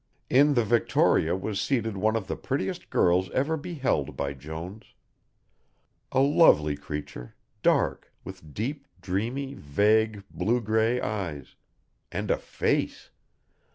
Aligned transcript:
In 0.31 0.55
the 0.55 0.63
Victoria 0.65 1.35
was 1.35 1.61
seated 1.61 1.95
one 1.95 2.15
of 2.15 2.25
the 2.25 2.35
prettiest 2.35 2.89
girls 2.89 3.29
ever 3.35 3.55
beheld 3.55 4.17
by 4.17 4.33
Jones. 4.33 4.95
A 6.11 6.21
lovely 6.21 6.75
creature, 6.75 7.35
dark, 7.61 8.11
with 8.23 8.51
deep, 8.51 8.87
dreamy, 8.99 9.53
vague 9.53 10.23
blue 10.31 10.59
grey 10.59 10.99
eyes 10.99 11.55
and 12.11 12.31
a 12.31 12.37
face! 12.39 13.11